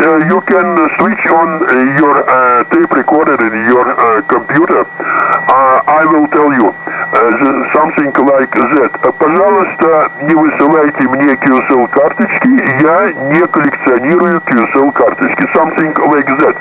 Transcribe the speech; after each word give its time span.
uh, 0.00 0.16
you 0.30 0.40
can 0.42 0.78
uh, 0.78 0.88
switch 0.98 1.24
on 1.26 1.48
uh, 1.62 1.98
your 1.98 2.14
uh, 2.28 2.64
tape 2.70 2.90
recorder 2.92 3.36
in 3.40 3.52
your 3.68 3.86
uh, 3.88 4.22
computer. 4.28 4.80
Uh, 4.86 5.82
I 5.86 6.04
will 6.06 6.26
tell 6.28 6.52
you 6.52 6.68
uh, 6.68 7.18
the- 7.40 7.68
something 7.72 8.12
like 8.26 8.50
that. 8.52 8.92
Uh, 9.02 9.12
Пожалуйста, 9.12 10.10
не 10.22 10.34
высылайте 10.34 11.02
мне 11.08 11.34
QSL 11.34 11.88
карточки, 11.88 12.48
я 12.82 13.12
не 13.32 13.46
коллекционирую 13.46 14.40
QSL 14.40 14.92
карточки. 14.92 15.42
Something 15.54 15.92
like 16.12 16.26
that. 16.38 16.56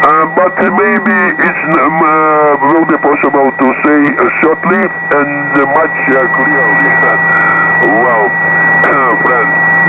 Uh, 0.00 0.26
but 0.36 0.54
maybe 0.56 1.16
it's 1.38 1.64
um, 1.76 2.02
uh, 2.02 2.72
will 2.72 2.86
be 2.86 2.96
possible 2.98 3.50
to 3.58 3.66
say 3.82 3.98
uh, 4.16 4.28
shortly 4.40 4.78
and 5.10 5.58
uh, 5.58 5.66
much 5.74 5.96
uh, 6.08 6.26
clearly. 6.36 7.06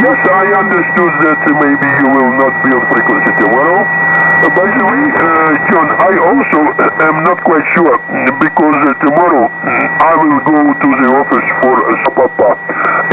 yes, 0.09 0.25
I 0.25 0.45
understood 0.57 1.13
that 1.21 1.41
maybe 1.45 1.87
you 2.01 2.07
will 2.09 2.33
not 2.41 2.53
be 2.65 2.73
on 2.73 2.81
frequency 2.89 3.29
tomorrow. 3.37 3.85
Uh, 3.85 4.49
by 4.57 4.65
the 4.65 4.85
way, 4.89 5.03
uh, 5.05 5.53
John, 5.69 5.87
I 6.01 6.13
also 6.17 6.59
am 7.05 7.21
not 7.27 7.43
quite 7.45 7.65
sure 7.77 7.93
because 8.41 8.77
uh, 8.89 8.97
tomorrow 9.05 9.45
mm, 9.45 9.85
I 10.01 10.13
will 10.17 10.39
go 10.49 10.57
to 10.73 10.89
the 10.97 11.09
office 11.13 11.47
for 11.61 11.75
uh, 11.77 11.93
Sapapa. 12.07 12.57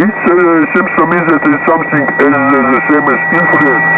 It 0.01 0.09
uh, 0.09 0.33
seems 0.73 0.91
to 0.97 1.05
me 1.05 1.19
that 1.21 1.41
it's 1.45 1.65
something 1.69 2.05
as 2.07 2.33
uh, 2.33 2.65
the 2.65 2.81
same 2.89 3.05
as 3.13 3.21
influence. 3.35 3.89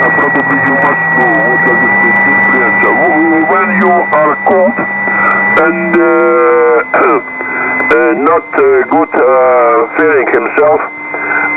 Uh, 0.00 0.08
probably 0.16 0.58
you 0.64 0.76
must 0.80 1.04
know 1.18 1.32
what 1.36 1.60
does 1.68 1.82
it 1.84 1.92
mean. 2.00 2.72
When 3.52 3.68
you 3.76 3.92
are 3.92 4.34
cold 4.48 4.76
and 4.78 5.92
uh, 6.00 6.96
uh, 7.92 8.12
not 8.24 8.46
uh, 8.56 8.64
good 8.88 9.12
uh, 9.20 9.20
feeling 9.98 10.28
himself 10.32 10.80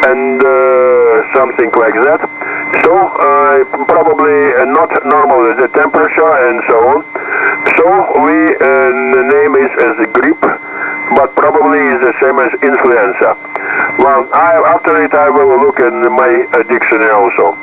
and 0.05 0.37
uh, 0.43 0.64
something 1.33 1.71
like 1.73 1.95
that. 1.95 2.21
So 2.83 2.91
uh, 2.91 3.63
probably 3.87 4.53
uh, 4.53 4.65
not 4.65 4.91
normal 5.05 5.55
the 5.55 5.67
temperature 5.71 6.33
and 6.49 6.61
so 6.67 6.77
on. 6.91 6.99
So 7.77 7.85
we 8.21 8.55
uh, 8.55 8.91
the 9.15 9.23
name 9.25 9.55
is 9.55 9.71
as 9.79 9.95
a 10.03 10.07
grip, 10.11 10.39
but 11.15 11.33
probably 11.35 11.79
is 11.79 11.99
the 12.01 12.13
same 12.19 12.37
as 12.39 12.51
influenza. 12.61 13.37
Well, 13.97 14.27
I, 14.33 14.75
after 14.75 15.01
it 15.03 15.13
I 15.13 15.29
will 15.29 15.57
look 15.59 15.79
in 15.79 16.11
my 16.11 16.45
uh, 16.51 16.63
dictionary 16.63 17.11
also. 17.11 17.55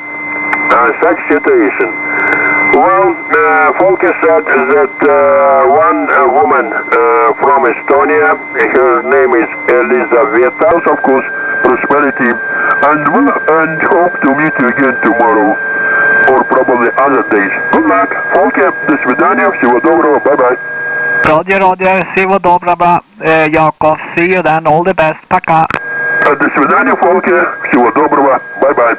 Uh, 0.73 0.89
such 1.05 1.19
situation. 1.29 1.93
Well, 2.73 3.13
uh, 3.13 3.77
Folke 3.77 4.09
said 4.25 4.43
that 4.49 4.95
uh, 5.05 5.69
one 5.69 6.09
uh, 6.09 6.25
woman 6.33 6.65
uh, 6.73 7.37
from 7.37 7.69
Estonia, 7.69 8.33
her 8.57 9.05
name 9.05 9.37
is 9.37 9.45
Elizaveta, 9.69 10.81
of 10.81 10.97
course, 11.05 11.27
prosperity, 11.61 12.33
and 12.33 13.01
well, 13.13 13.29
and 13.61 13.77
hope 14.02 14.12
to 14.20 14.34
meet 14.34 14.52
you 14.58 14.68
again 14.68 14.96
tomorrow, 15.02 15.56
or 16.30 16.44
probably 16.44 16.90
other 16.96 17.22
days. 17.30 17.52
Good 17.72 17.86
luck, 17.86 18.10
Folke, 18.34 18.72
до 18.88 18.96
свидания, 19.04 19.50
всего 19.58 19.80
доброго, 19.80 20.18
bye-bye. 20.20 20.58
Roger, 21.24 21.58
Roger. 21.60 22.06
Всего 22.14 22.38
доброго, 22.38 23.02
э, 23.20 23.48
Jakob. 23.50 23.98
See 24.16 24.30
you 24.30 24.42
then. 24.42 24.66
All 24.66 24.82
the 24.82 24.94
best. 24.94 25.18
Пока. 25.28 25.66
Э, 26.24 26.34
До 26.36 26.48
свидания, 26.50 26.94
Folke, 26.96 27.46
всего 27.68 27.90
доброго, 27.92 28.40
bye-bye. 28.62 28.96